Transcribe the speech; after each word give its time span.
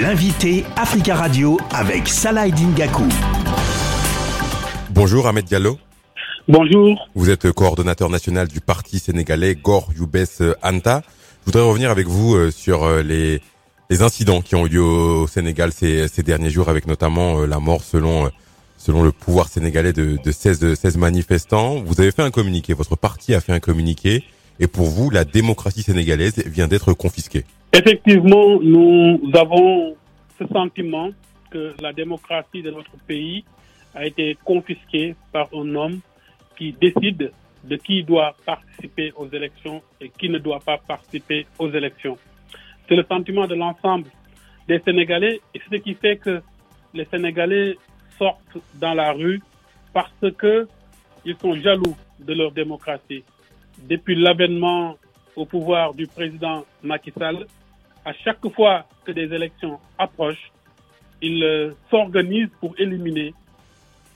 L'invité 0.00 0.64
Africa 0.76 1.16
Radio 1.16 1.58
avec 1.72 2.06
Salah 2.06 2.48
Dingaku. 2.48 3.02
Bonjour 4.90 5.26
Ahmed 5.26 5.44
Diallo. 5.44 5.76
Bonjour. 6.46 7.08
Vous 7.16 7.30
êtes 7.30 7.50
coordonnateur 7.50 8.08
national 8.08 8.46
du 8.46 8.60
parti 8.60 9.00
sénégalais 9.00 9.56
Gor 9.56 9.90
Youbès 9.96 10.40
Anta. 10.62 11.02
Je 11.40 11.46
voudrais 11.46 11.68
revenir 11.68 11.90
avec 11.90 12.06
vous 12.06 12.36
euh, 12.36 12.52
sur 12.52 12.84
euh, 12.84 13.02
les, 13.02 13.40
les 13.90 14.02
incidents 14.02 14.40
qui 14.40 14.54
ont 14.54 14.66
eu 14.66 14.68
lieu 14.68 14.82
au 14.82 15.26
Sénégal 15.26 15.72
ces, 15.72 16.06
ces 16.06 16.22
derniers 16.22 16.50
jours 16.50 16.68
avec 16.68 16.86
notamment 16.86 17.40
euh, 17.40 17.46
la 17.46 17.58
mort 17.58 17.82
selon 17.82 18.30
selon 18.76 19.02
le 19.02 19.10
pouvoir 19.10 19.48
sénégalais 19.48 19.92
de, 19.92 20.16
de 20.22 20.30
16 20.30 20.60
de 20.60 20.76
16 20.76 20.96
manifestants. 20.98 21.82
Vous 21.84 22.00
avez 22.00 22.12
fait 22.12 22.22
un 22.22 22.30
communiqué, 22.30 22.72
votre 22.72 22.94
parti 22.94 23.34
a 23.34 23.40
fait 23.40 23.52
un 23.52 23.58
communiqué 23.60 24.22
et 24.60 24.68
pour 24.68 24.86
vous 24.86 25.10
la 25.10 25.24
démocratie 25.24 25.82
sénégalaise 25.82 26.34
vient 26.46 26.68
d'être 26.68 26.92
confisquée. 26.92 27.44
Effectivement, 27.72 28.60
nous 28.60 29.20
avons 29.34 29.94
ce 30.38 30.46
sentiment 30.46 31.10
que 31.50 31.74
la 31.80 31.92
démocratie 31.92 32.62
de 32.62 32.70
notre 32.70 32.96
pays 33.06 33.44
a 33.94 34.06
été 34.06 34.36
confisquée 34.44 35.14
par 35.32 35.48
un 35.54 35.74
homme 35.74 36.00
qui 36.56 36.72
décide 36.72 37.30
de 37.64 37.76
qui 37.76 38.02
doit 38.04 38.34
participer 38.46 39.12
aux 39.16 39.28
élections 39.28 39.82
et 40.00 40.08
qui 40.08 40.28
ne 40.30 40.38
doit 40.38 40.60
pas 40.60 40.78
participer 40.78 41.46
aux 41.58 41.70
élections. 41.70 42.16
C'est 42.88 42.96
le 42.96 43.04
sentiment 43.04 43.46
de 43.46 43.54
l'ensemble 43.54 44.08
des 44.66 44.80
Sénégalais 44.80 45.40
et 45.54 45.60
ce 45.70 45.76
qui 45.76 45.94
fait 45.94 46.16
que 46.16 46.40
les 46.94 47.04
Sénégalais 47.06 47.76
sortent 48.18 48.58
dans 48.76 48.94
la 48.94 49.12
rue 49.12 49.42
parce 49.92 50.24
que 50.38 50.66
ils 51.24 51.36
sont 51.36 51.54
jaloux 51.56 51.96
de 52.20 52.32
leur 52.32 52.52
démocratie. 52.52 53.24
Depuis 53.88 54.14
l'avènement 54.14 54.96
au 55.38 55.46
pouvoir 55.46 55.94
du 55.94 56.06
président 56.08 56.64
Macky 56.82 57.12
Sall, 57.16 57.46
à 58.04 58.12
chaque 58.12 58.46
fois 58.54 58.84
que 59.04 59.12
des 59.12 59.32
élections 59.32 59.78
approchent, 59.96 60.50
il 61.22 61.42
euh, 61.42 61.70
s'organise 61.90 62.48
pour 62.60 62.74
éliminer 62.78 63.32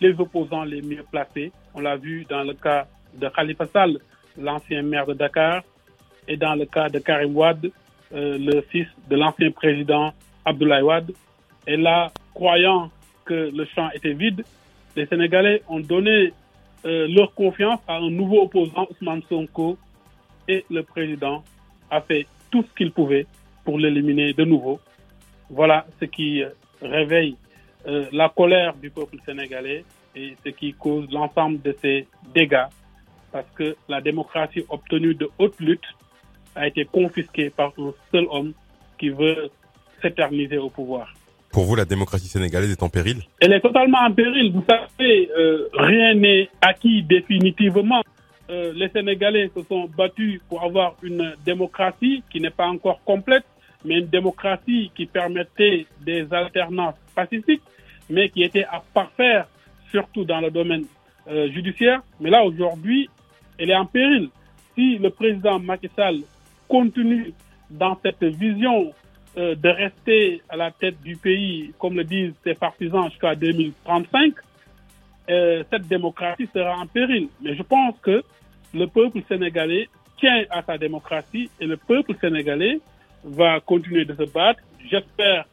les 0.00 0.18
opposants 0.18 0.64
les 0.64 0.82
mieux 0.82 1.04
placés. 1.10 1.52
On 1.74 1.80
l'a 1.80 1.96
vu 1.96 2.26
dans 2.28 2.42
le 2.42 2.54
cas 2.54 2.86
de 3.14 3.28
Khalifa 3.28 3.66
Sall, 3.66 3.98
l'ancien 4.36 4.82
maire 4.82 5.06
de 5.06 5.14
Dakar, 5.14 5.62
et 6.26 6.36
dans 6.36 6.54
le 6.54 6.66
cas 6.66 6.88
de 6.88 6.98
Karim 6.98 7.36
Wade, 7.36 7.70
euh, 8.12 8.36
le 8.38 8.60
fils 8.62 8.88
de 9.08 9.16
l'ancien 9.16 9.50
président 9.52 10.12
Abdoulaye 10.44 10.82
Wade. 10.82 11.12
Et 11.68 11.76
là, 11.76 12.10
croyant 12.34 12.90
que 13.24 13.50
le 13.54 13.64
champ 13.74 13.88
était 13.94 14.12
vide, 14.14 14.44
les 14.96 15.06
Sénégalais 15.06 15.62
ont 15.68 15.80
donné 15.80 16.32
euh, 16.84 17.06
leur 17.08 17.32
confiance 17.34 17.78
à 17.86 17.96
un 17.98 18.10
nouveau 18.10 18.42
opposant, 18.42 18.88
Ousmane 18.90 19.22
Sonko, 19.28 19.78
et 20.48 20.64
le 20.70 20.82
président 20.82 21.42
a 21.90 22.00
fait 22.00 22.26
tout 22.50 22.62
ce 22.62 22.74
qu'il 22.74 22.92
pouvait 22.92 23.26
pour 23.64 23.78
l'éliminer 23.78 24.32
de 24.32 24.44
nouveau. 24.44 24.80
Voilà 25.50 25.86
ce 26.00 26.06
qui 26.06 26.42
réveille 26.80 27.36
euh, 27.86 28.06
la 28.12 28.28
colère 28.28 28.74
du 28.74 28.90
peuple 28.90 29.16
sénégalais 29.24 29.84
et 30.14 30.36
ce 30.44 30.50
qui 30.50 30.72
cause 30.74 31.10
l'ensemble 31.10 31.60
de 31.62 31.76
ces 31.80 32.06
dégâts 32.34 32.66
parce 33.32 33.46
que 33.54 33.76
la 33.88 34.00
démocratie 34.00 34.64
obtenue 34.68 35.14
de 35.14 35.28
haute 35.38 35.58
lutte 35.58 35.80
a 36.54 36.66
été 36.66 36.84
confisquée 36.84 37.50
par 37.50 37.72
un 37.78 37.92
seul 38.12 38.26
homme 38.30 38.52
qui 38.98 39.08
veut 39.08 39.50
s'éterniser 40.02 40.58
au 40.58 40.68
pouvoir. 40.68 41.12
Pour 41.50 41.64
vous, 41.64 41.74
la 41.74 41.84
démocratie 41.84 42.28
sénégalaise 42.28 42.70
est 42.70 42.82
en 42.82 42.88
péril? 42.88 43.22
Elle 43.40 43.52
est 43.52 43.60
totalement 43.60 43.98
en 43.98 44.12
péril. 44.12 44.52
Vous 44.52 44.64
savez, 44.68 45.30
euh, 45.36 45.68
rien 45.74 46.14
n'est 46.14 46.48
acquis 46.60 47.02
définitivement. 47.02 48.02
Euh, 48.52 48.70
les 48.74 48.90
Sénégalais 48.90 49.50
se 49.56 49.62
sont 49.62 49.88
battus 49.96 50.42
pour 50.46 50.62
avoir 50.62 50.94
une 51.02 51.34
démocratie 51.44 52.22
qui 52.30 52.38
n'est 52.38 52.50
pas 52.50 52.66
encore 52.66 53.02
complète, 53.02 53.44
mais 53.82 54.00
une 54.00 54.08
démocratie 54.08 54.90
qui 54.94 55.06
permettait 55.06 55.86
des 56.02 56.30
alternances 56.34 56.96
pacifiques, 57.14 57.62
mais 58.10 58.28
qui 58.28 58.42
était 58.42 58.64
à 58.64 58.82
parfaire, 58.92 59.46
surtout 59.90 60.24
dans 60.24 60.40
le 60.40 60.50
domaine 60.50 60.84
euh, 61.28 61.50
judiciaire. 61.50 62.02
Mais 62.20 62.28
là, 62.28 62.44
aujourd'hui, 62.44 63.08
elle 63.58 63.70
est 63.70 63.74
en 63.76 63.86
péril. 63.86 64.28
Si 64.74 64.98
le 64.98 65.08
président 65.08 65.58
Macky 65.58 65.88
Sall 65.96 66.18
continue 66.68 67.32
dans 67.70 67.98
cette 68.02 68.22
vision 68.22 68.92
euh, 69.38 69.54
de 69.54 69.68
rester 69.70 70.42
à 70.50 70.56
la 70.56 70.70
tête 70.72 71.00
du 71.02 71.16
pays, 71.16 71.72
comme 71.78 71.94
le 71.96 72.04
disent 72.04 72.34
ses 72.44 72.54
partisans, 72.54 73.08
jusqu'à 73.08 73.34
2035, 73.34 74.34
euh, 75.30 75.64
cette 75.70 75.88
démocratie 75.88 76.48
sera 76.52 76.76
en 76.76 76.86
péril. 76.86 77.28
Mais 77.40 77.54
je 77.54 77.62
pense 77.62 77.94
que 78.02 78.22
le 78.74 78.86
peuple 78.86 79.20
sénégalais 79.28 79.88
tient 80.18 80.44
à 80.50 80.62
sa 80.62 80.78
démocratie 80.78 81.50
et 81.60 81.66
le 81.66 81.76
peuple 81.76 82.14
sénégalais 82.20 82.80
va 83.24 83.60
continuer 83.60 84.04
de 84.04 84.14
se 84.14 84.30
battre. 84.30 84.60
J'espère 84.90 85.46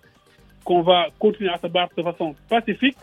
qu'on 0.63 0.81
va 0.81 1.07
continuer 1.17 1.49
à 1.49 1.57
se 1.57 1.67
battre 1.67 1.95
de 1.95 2.03
façon 2.03 2.35
pacifique 2.49 2.97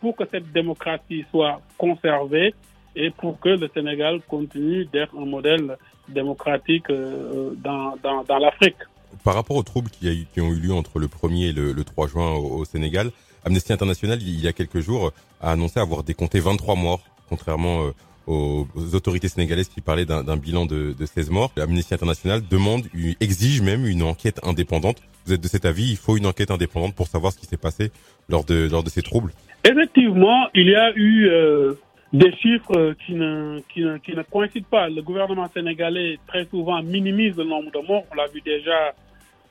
pour 0.00 0.16
que 0.16 0.24
cette 0.30 0.52
démocratie 0.52 1.24
soit 1.30 1.60
conservée 1.76 2.54
et 2.94 3.10
pour 3.10 3.38
que 3.40 3.50
le 3.50 3.68
Sénégal 3.72 4.20
continue 4.28 4.84
d'être 4.86 5.16
un 5.16 5.24
modèle 5.26 5.76
démocratique 6.08 6.88
euh, 6.90 7.52
dans, 7.56 7.94
l'Afrique. 8.38 8.76
Par 9.24 9.34
rapport 9.34 9.56
aux 9.56 9.62
troubles 9.62 9.90
qui, 9.90 10.26
ont 10.40 10.50
eu 10.52 10.56
lieu 10.60 10.72
entre 10.72 10.98
le 10.98 11.06
1er 11.06 11.50
et 11.50 11.52
le, 11.52 11.72
le 11.72 11.84
3 11.84 12.06
juin 12.08 12.32
au, 12.32 12.58
au, 12.58 12.64
Sénégal, 12.64 13.10
Amnesty 13.44 13.72
International, 13.72 14.18
il 14.20 14.40
y 14.40 14.48
a 14.48 14.52
quelques 14.52 14.80
jours, 14.80 15.12
a 15.40 15.52
annoncé 15.52 15.80
avoir 15.80 16.02
décompté 16.02 16.40
23 16.40 16.74
morts, 16.76 17.00
contrairement 17.28 17.84
euh, 17.84 17.90
aux, 18.28 18.66
autorités 18.94 19.28
sénégalaises 19.28 19.68
qui 19.68 19.80
parlaient 19.80 20.04
d'un 20.04 20.36
bilan 20.36 20.66
de, 20.66 20.94
de 20.98 21.06
16 21.06 21.30
morts. 21.30 21.50
Amnesty 21.56 21.94
International 21.94 22.42
demande, 22.48 22.82
exige 23.20 23.62
même 23.62 23.86
une 23.86 24.02
enquête 24.02 24.40
indépendante. 24.44 25.02
Vous 25.26 25.32
êtes 25.32 25.40
de 25.40 25.48
cet 25.48 25.64
avis, 25.64 25.90
il 25.90 25.96
faut 25.96 26.16
une 26.16 26.26
enquête 26.26 26.50
indépendante 26.50 26.94
pour 26.94 27.06
savoir 27.06 27.32
ce 27.32 27.38
qui 27.38 27.46
s'est 27.46 27.56
passé 27.56 27.90
lors 28.28 28.44
de, 28.44 28.68
lors 28.70 28.82
de 28.82 28.90
ces 28.90 29.02
troubles 29.02 29.32
Effectivement, 29.64 30.46
il 30.54 30.68
y 30.68 30.74
a 30.74 30.92
eu 30.94 31.28
euh, 31.28 31.74
des 32.12 32.32
chiffres 32.36 32.94
qui 33.04 33.14
ne, 33.14 33.60
qui, 33.72 33.80
ne, 33.80 33.98
qui 33.98 34.14
ne 34.14 34.22
coïncident 34.22 34.66
pas. 34.70 34.88
Le 34.88 35.02
gouvernement 35.02 35.48
sénégalais 35.52 36.18
très 36.26 36.44
souvent 36.46 36.82
minimise 36.82 37.36
le 37.36 37.44
nombre 37.44 37.70
de 37.70 37.86
morts. 37.86 38.04
On 38.12 38.14
l'a 38.14 38.26
vu 38.28 38.40
déjà 38.40 38.94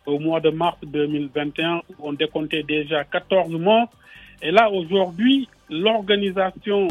au 0.06 0.20
mois 0.20 0.40
de 0.40 0.50
mars 0.50 0.78
2021 0.84 1.82
où 1.90 2.10
on 2.10 2.14
décomptait 2.14 2.64
déjà 2.64 3.04
14 3.04 3.52
morts. 3.52 3.90
Et 4.42 4.52
là, 4.52 4.72
aujourd'hui, 4.72 5.50
l'organisation 5.70 6.88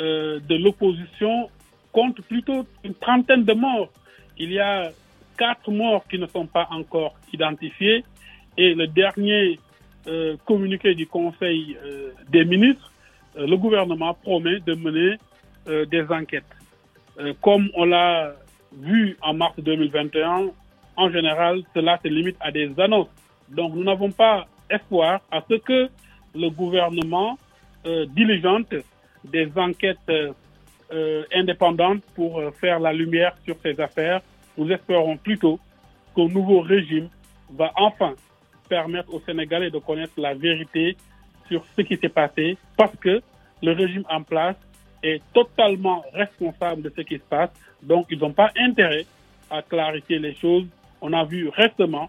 euh, 0.00 0.40
de 0.48 0.54
l'opposition 0.54 1.50
compte 1.92 2.22
plutôt 2.22 2.64
une 2.84 2.94
trentaine 2.94 3.44
de 3.44 3.52
morts. 3.52 3.90
Il 4.38 4.50
y 4.50 4.58
a 4.58 4.92
quatre 5.36 5.70
morts 5.70 6.04
qui 6.08 6.18
ne 6.18 6.26
sont 6.26 6.46
pas 6.46 6.66
encore 6.70 7.14
identifiés. 7.34 8.04
Et 8.56 8.74
le 8.74 8.86
dernier 8.86 9.58
euh, 10.06 10.36
communiqué 10.46 10.94
du 10.94 11.06
Conseil 11.06 11.76
euh, 11.84 12.12
des 12.30 12.46
ministres, 12.46 12.90
le 13.36 13.56
gouvernement 13.56 14.14
promet 14.14 14.58
de 14.60 14.74
mener 14.74 15.16
des 15.66 16.04
enquêtes. 16.10 16.42
Comme 17.40 17.70
on 17.74 17.84
l'a 17.84 18.32
vu 18.72 19.16
en 19.22 19.34
mars 19.34 19.54
2021, 19.58 20.48
en 20.96 21.10
général, 21.10 21.62
cela 21.72 22.00
se 22.02 22.08
limite 22.08 22.36
à 22.40 22.50
des 22.50 22.72
annonces. 22.80 23.08
Donc 23.48 23.74
nous 23.74 23.84
n'avons 23.84 24.10
pas 24.10 24.48
espoir 24.68 25.20
à 25.30 25.42
ce 25.48 25.54
que 25.54 25.88
le 26.34 26.50
gouvernement 26.50 27.38
diligente 27.84 28.74
des 29.24 29.50
enquêtes 29.56 29.98
indépendantes 31.34 32.02
pour 32.14 32.42
faire 32.60 32.80
la 32.80 32.92
lumière 32.92 33.36
sur 33.44 33.56
ces 33.62 33.80
affaires. 33.80 34.20
Nous 34.58 34.70
espérons 34.70 35.16
plutôt 35.16 35.58
qu'un 36.14 36.28
nouveau 36.28 36.60
régime 36.60 37.08
va 37.52 37.72
enfin 37.76 38.14
permettre 38.68 39.12
aux 39.14 39.20
Sénégalais 39.20 39.70
de 39.70 39.78
connaître 39.78 40.12
la 40.16 40.34
vérité 40.34 40.96
sur 41.48 41.64
ce 41.76 41.82
qui 41.82 41.96
s'est 41.96 42.08
passé 42.08 42.56
parce 42.76 42.96
que 42.96 43.20
le 43.62 43.72
régime 43.72 44.04
en 44.08 44.22
place 44.22 44.56
est 45.02 45.22
totalement 45.32 46.04
responsable 46.12 46.82
de 46.82 46.92
ce 46.94 47.02
qui 47.02 47.16
se 47.16 47.24
passe. 47.28 47.50
Donc, 47.82 48.06
ils 48.10 48.18
n'ont 48.18 48.32
pas 48.32 48.50
intérêt 48.56 49.06
à 49.50 49.62
clarifier 49.62 50.18
les 50.18 50.34
choses. 50.34 50.66
On 51.00 51.12
a 51.12 51.24
vu 51.24 51.48
récemment 51.48 52.08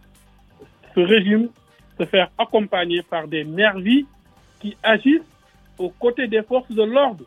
ce 0.93 0.99
régime 0.99 1.49
se 1.97 2.05
faire 2.05 2.29
accompagner 2.37 3.01
par 3.03 3.27
des 3.27 3.43
nervis 3.43 4.05
qui 4.59 4.75
agissent 4.83 5.21
aux 5.81 5.89
côtés 5.89 6.27
des 6.27 6.43
forces 6.43 6.71
de 6.71 6.83
l'ordre. 6.83 7.25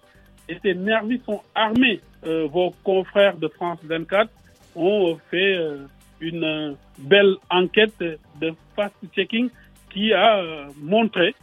Et 0.48 0.56
ces 0.62 0.74
nervis 0.74 1.20
sont 1.24 1.40
armés. 1.54 2.00
Euh, 2.26 2.46
vos 2.46 2.74
confrères 2.82 3.36
de 3.36 3.48
France 3.48 3.78
24 3.82 4.30
ont 4.76 5.18
fait 5.30 5.56
euh, 5.56 5.86
une 6.20 6.76
belle 6.98 7.34
enquête 7.50 7.98
de 7.98 8.54
fast-checking 8.76 9.50
qui 9.90 10.12
a 10.12 10.38
euh, 10.38 10.66
montré 10.80 11.34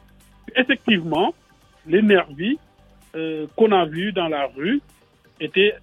effectivement 0.55 1.33
les 1.85 2.01
nervis 2.01 2.57
qu'on 3.57 3.73
a 3.73 3.85
vus 3.85 4.13
dans 4.13 4.29
la 4.29 4.47
rue 4.55 4.81
étaient 5.41 5.73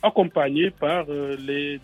accompagnés 0.00 0.70
par 0.70 1.06
les, 1.08 1.80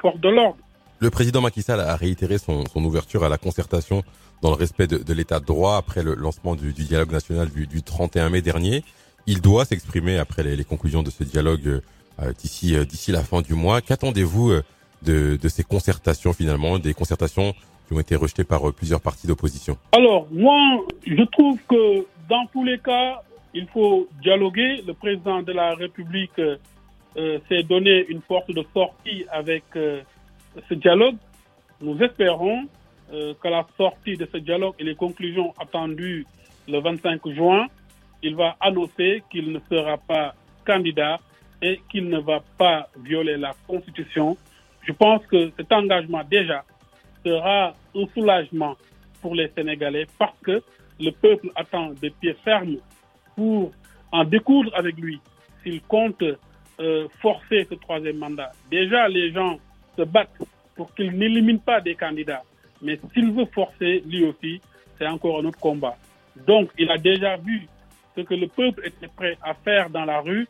forces 0.00 0.18
de 0.18 0.30
l'ordre. 0.30 0.56
Le 1.02 1.10
président 1.10 1.40
Macky 1.40 1.62
Sall 1.62 1.80
a 1.80 1.96
réitéré 1.96 2.38
son, 2.38 2.64
ouverture 2.76 3.24
à 3.24 3.28
la 3.28 3.36
concertation 3.36 4.04
dans 4.40 4.50
le 4.50 4.54
respect 4.54 4.86
de, 4.86 5.12
l'état 5.12 5.40
de 5.40 5.44
droit 5.44 5.74
après 5.76 6.04
le 6.04 6.14
lancement 6.14 6.54
du, 6.54 6.72
dialogue 6.72 7.10
national 7.10 7.50
du, 7.50 7.66
du, 7.66 7.82
31 7.82 8.28
mai 8.30 8.40
dernier. 8.40 8.84
Il 9.26 9.40
doit 9.40 9.64
s'exprimer 9.64 10.18
après 10.18 10.44
les, 10.44 10.62
conclusions 10.62 11.02
de 11.02 11.10
ce 11.10 11.24
dialogue 11.24 11.66
euh, 12.20 12.32
d'ici 12.38 12.76
d'ici 12.86 13.10
la 13.10 13.24
fin 13.24 13.42
du 13.42 13.54
mois. 13.54 13.80
Qu'attendez-vous 13.80 14.52
de, 15.02 15.36
de 15.42 15.48
ces 15.48 15.64
concertations 15.64 16.32
finalement, 16.32 16.78
des 16.78 16.94
concertations 16.94 17.52
qui 17.88 17.94
ont 17.94 17.98
été 17.98 18.14
rejetés 18.14 18.44
par 18.44 18.68
euh, 18.68 18.70
plusieurs 18.72 19.00
partis 19.00 19.26
d'opposition 19.26 19.76
Alors, 19.90 20.28
moi, 20.30 20.84
je 21.04 21.24
trouve 21.24 21.58
que 21.68 22.06
dans 22.28 22.46
tous 22.52 22.62
les 22.62 22.78
cas, 22.78 23.22
il 23.54 23.66
faut 23.74 24.06
dialoguer. 24.22 24.84
Le 24.86 24.94
président 24.94 25.42
de 25.42 25.52
la 25.52 25.74
République 25.74 26.38
euh, 26.38 27.38
s'est 27.48 27.64
donné 27.64 28.06
une 28.08 28.20
porte 28.20 28.52
de 28.52 28.64
sortie 28.72 29.24
avec 29.32 29.64
ce 30.68 30.74
dialogue. 30.74 31.16
Nous 31.80 31.98
espérons 32.02 32.66
que 33.10 33.48
la 33.48 33.66
sortie 33.76 34.16
de 34.16 34.26
ce 34.32 34.38
dialogue 34.38 34.74
et 34.78 34.84
les 34.84 34.94
conclusions 34.94 35.52
attendues 35.60 36.26
le 36.68 36.78
25 36.80 37.20
juin, 37.30 37.66
il 38.22 38.34
va 38.36 38.56
annoncer 38.60 39.22
qu'il 39.30 39.52
ne 39.52 39.58
sera 39.70 39.98
pas 39.98 40.34
candidat 40.64 41.18
et 41.60 41.80
qu'il 41.90 42.08
ne 42.08 42.18
va 42.18 42.42
pas 42.58 42.88
violer 43.04 43.36
la 43.36 43.54
Constitution. 43.66 44.36
Je 44.82 44.92
pense 44.92 45.24
que 45.26 45.50
cet 45.56 45.72
engagement 45.72 46.22
déjà 46.28 46.64
sera 47.24 47.74
un 47.94 48.04
soulagement 48.14 48.76
pour 49.20 49.34
les 49.34 49.48
Sénégalais 49.56 50.06
parce 50.18 50.38
que 50.42 50.62
le 51.00 51.10
peuple 51.10 51.50
attend 51.54 51.90
des 52.00 52.10
pieds 52.10 52.36
fermes 52.44 52.76
pour 53.36 53.70
en 54.10 54.24
découdre 54.24 54.70
avec 54.74 54.96
lui 54.96 55.20
s'il 55.62 55.80
compte 55.82 56.22
euh, 56.80 57.08
forcer 57.20 57.66
ce 57.70 57.74
troisième 57.76 58.18
mandat. 58.18 58.50
Déjà, 58.70 59.08
les 59.08 59.32
gens 59.32 59.58
se 59.96 60.02
battent 60.02 60.42
pour 60.74 60.94
qu'il 60.94 61.12
n'élimine 61.12 61.60
pas 61.60 61.80
des 61.80 61.94
candidats. 61.94 62.42
Mais 62.80 62.98
s'il 63.12 63.32
veut 63.32 63.46
forcer, 63.46 64.02
lui 64.06 64.24
aussi, 64.24 64.60
c'est 64.98 65.06
encore 65.06 65.40
un 65.40 65.44
autre 65.44 65.58
combat. 65.58 65.96
Donc, 66.46 66.70
il 66.78 66.90
a 66.90 66.98
déjà 66.98 67.36
vu 67.36 67.66
ce 68.16 68.22
que 68.22 68.34
le 68.34 68.48
peuple 68.48 68.86
était 68.86 69.08
prêt 69.08 69.36
à 69.42 69.54
faire 69.54 69.90
dans 69.90 70.04
la 70.04 70.20
rue. 70.20 70.46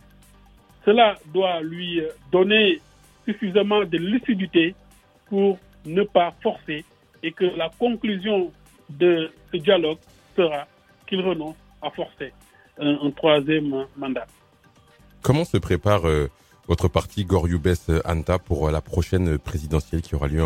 Cela 0.85 1.17
doit 1.33 1.61
lui 1.61 2.03
donner 2.31 2.81
suffisamment 3.25 3.85
de 3.85 3.99
lucidité 3.99 4.75
pour 5.29 5.59
ne 5.85 6.03
pas 6.03 6.33
forcer 6.43 6.85
et 7.23 7.33
que 7.33 7.45
la 7.45 7.71
conclusion 7.79 8.53
de 8.91 9.31
ce 9.53 9.57
dialogue 9.59 9.99
sera 10.37 10.67
qu'il 11.07 11.21
renonce 11.21 11.57
à 11.81 11.91
forcer 11.91 12.33
un, 12.79 13.11
troisième 13.11 13.87
mandat. 13.97 14.27
Comment 15.23 15.45
se 15.45 15.59
prépare 15.59 16.07
euh, 16.09 16.29
votre 16.69 16.89
parti 16.89 17.25
Goriubes 17.25 17.75
Anta 18.05 18.39
pour 18.39 18.71
la 18.71 18.81
prochaine 18.81 19.39
présidentielle 19.39 20.03
qui 20.03 20.15
aura 20.15 20.29
lieu 20.29 20.45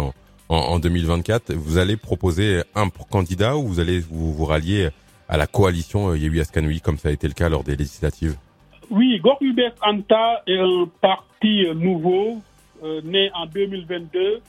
en, 0.48 0.78
2024 0.78 1.52
Vous 1.54 1.78
allez 1.78 1.96
proposer 1.96 2.62
un 2.74 2.88
candidat 3.10 3.56
ou 3.56 3.66
vous 3.66 3.80
allez 3.80 4.00
vous, 4.00 4.32
vous 4.32 4.44
rallier 4.44 4.90
à 5.28 5.36
la 5.36 5.46
coalition 5.46 6.10
euh, 6.10 6.18
Yehui 6.18 6.40
Askanui 6.40 6.80
comme 6.80 6.98
ça 6.98 7.08
a 7.08 7.12
été 7.12 7.26
le 7.26 7.34
cas 7.34 7.48
lors 7.48 7.64
des 7.64 7.76
législatives? 7.76 8.36
Oui, 8.90 9.18
Goriubes 9.18 9.72
Anta 9.82 10.42
est 10.46 10.58
un 10.58 10.88
parti 11.00 11.66
nouveau 11.74 12.40
euh, 12.84 13.00
né 13.02 13.30
en 13.34 13.46
2022 13.46 14.40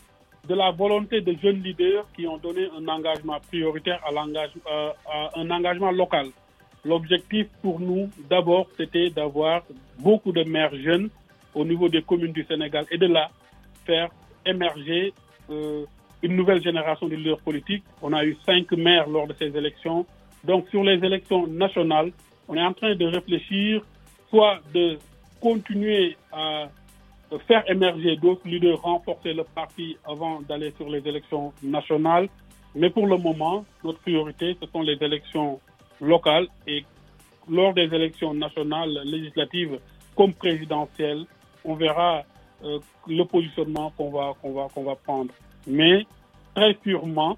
de 0.48 0.54
la 0.56 0.72
volonté 0.72 1.22
de 1.22 1.36
jeunes 1.42 1.62
leaders 1.64 2.06
qui 2.16 2.28
ont 2.28 2.38
donné 2.38 2.70
un 2.78 2.88
engagement 2.88 3.40
prioritaire 3.48 4.00
à, 4.06 4.12
euh, 4.12 4.90
à 5.12 5.40
un 5.40 5.50
engagement 5.50 5.92
local. 5.92 6.28
L'objectif 6.86 7.48
pour 7.62 7.80
nous, 7.80 8.10
d'abord, 8.30 8.68
c'était 8.78 9.10
d'avoir 9.10 9.64
beaucoup 10.00 10.32
de 10.32 10.44
maires 10.44 10.76
jeunes 10.76 11.10
au 11.54 11.66
niveau 11.66 11.90
des 11.90 12.02
communes 12.02 12.32
du 12.32 12.44
Sénégal 12.46 12.86
et 12.92 12.98
de 12.98 13.08
là 13.08 13.30
faire 13.86 14.10
émerger 14.46 15.14
euh, 15.50 15.86
une 16.22 16.36
nouvelle 16.36 16.62
génération 16.62 17.08
de 17.08 17.16
leaders 17.16 17.40
politiques. 17.40 17.84
On 18.02 18.14
a 18.14 18.24
eu 18.26 18.36
cinq 18.46 18.72
maires 18.74 19.08
lors 19.08 19.28
de 19.28 19.34
ces 19.40 19.56
élections. 19.56 20.06
Donc 20.44 20.68
sur 20.70 20.84
les 20.84 20.96
élections 21.06 21.48
nationales, 21.48 22.12
on 22.48 22.56
est 22.56 22.62
en 22.64 22.74
train 22.74 22.96
de 22.96 23.06
réfléchir 23.06 23.82
soit 24.30 24.60
de 24.74 24.98
continuer 25.42 26.18
à 26.32 26.68
faire 27.48 27.70
émerger 27.70 28.16
d'autres 28.18 28.48
leaders, 28.48 28.82
renforcer 28.82 29.34
le 29.34 29.44
parti 29.44 29.98
avant 30.06 30.42
d'aller 30.42 30.74
sur 30.78 30.90
les 30.90 31.06
élections 31.08 31.54
nationales. 31.62 32.30
Mais 32.76 32.90
pour 32.90 33.08
le 33.08 33.18
moment, 33.18 33.66
notre 33.84 34.00
priorité, 34.00 34.56
ce 34.62 34.68
sont 34.68 34.82
les 34.82 34.98
élections 35.02 35.60
locales 36.02 36.48
et 36.68 36.86
lors 37.50 37.74
des 37.74 37.84
élections 37.94 38.34
nationales, 38.34 39.00
législatives 39.06 39.80
comme 40.16 40.34
présidentielles, 40.34 41.26
on 41.68 41.76
verra 41.76 42.24
euh, 42.64 42.80
le 43.08 43.24
positionnement 43.26 43.92
qu'on 43.96 44.10
va, 44.10 44.96
prendre. 45.04 45.32
Mais 45.68 46.08
très 46.56 46.76
sûrement, 46.82 47.38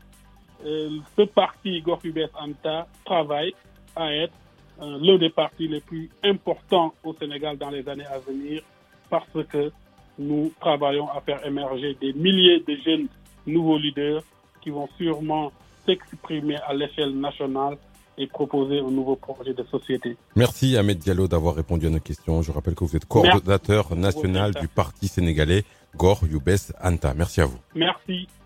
euh, 0.66 0.90
ce 1.18 1.24
parti 1.24 1.82
Gorfubes 1.82 2.30
Anta 2.40 2.88
travaille 3.04 3.54
à 3.96 4.14
être 4.14 4.34
euh, 4.82 4.98
l'un 5.02 5.18
des 5.18 5.30
partis 5.30 5.68
les 5.68 5.82
plus 5.82 6.10
importants 6.24 6.94
au 7.04 7.14
Sénégal 7.14 7.58
dans 7.58 7.70
les 7.70 7.88
années 7.90 8.06
à 8.06 8.20
venir 8.20 8.62
parce 9.10 9.28
que 9.50 9.72
nous 10.18 10.54
travaillons 10.60 11.10
à 11.10 11.22
faire 11.22 11.46
émerger 11.46 11.98
des 12.00 12.14
milliers 12.14 12.60
de 12.66 12.76
jeunes 12.86 13.08
nouveaux 13.48 13.78
leaders 13.78 14.22
qui 14.62 14.70
vont 14.70 14.88
sûrement 14.98 15.52
s'exprimer 15.86 16.58
à 16.68 16.74
l'échelle 16.74 17.18
nationale 17.18 17.78
et 18.20 18.28
proposer 18.28 18.80
un 18.80 18.92
nouveau 18.92 19.16
projet 19.16 19.54
de 19.54 19.64
société. 19.64 20.16
Merci 20.36 20.78
Ahmed 20.78 21.00
Diallo 21.00 21.28
d'avoir 21.28 21.56
répondu 21.56 21.88
à 21.88 21.90
nos 21.90 22.00
questions. 22.00 22.42
Je 22.42 22.52
rappelle 22.52 22.76
que 22.76 22.84
vous 22.84 22.96
êtes 22.96 23.06
coordonnateur 23.06 23.96
national 23.96 24.54
du 24.54 24.68
Parti 24.68 25.08
sénégalais 25.08 25.64
Gor 25.96 26.22
Youbès 26.30 26.72
Anta. 26.84 27.14
Merci 27.16 27.42
à 27.42 27.46
vous. 27.46 27.58
Merci. 27.76 28.28